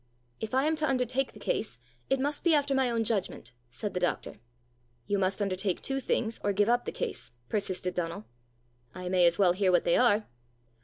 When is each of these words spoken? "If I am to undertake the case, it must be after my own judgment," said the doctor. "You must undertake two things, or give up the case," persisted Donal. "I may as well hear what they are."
"If 0.39 0.55
I 0.55 0.65
am 0.65 0.75
to 0.77 0.89
undertake 0.89 1.33
the 1.33 1.39
case, 1.39 1.77
it 2.09 2.19
must 2.19 2.43
be 2.43 2.55
after 2.55 2.73
my 2.73 2.89
own 2.89 3.03
judgment," 3.03 3.51
said 3.69 3.93
the 3.93 3.99
doctor. 3.99 4.39
"You 5.05 5.19
must 5.19 5.43
undertake 5.43 5.79
two 5.79 5.99
things, 5.99 6.39
or 6.43 6.53
give 6.53 6.69
up 6.69 6.85
the 6.85 6.91
case," 6.91 7.33
persisted 7.49 7.93
Donal. 7.93 8.25
"I 8.95 9.09
may 9.09 9.27
as 9.27 9.37
well 9.37 9.51
hear 9.53 9.71
what 9.71 9.83
they 9.83 9.97
are." 9.97 10.25